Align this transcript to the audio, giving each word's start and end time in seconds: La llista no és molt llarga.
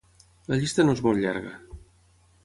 La 0.53 0.57
llista 0.61 0.85
no 0.87 0.95
és 0.99 1.03
molt 1.07 1.21
llarga. 1.25 1.51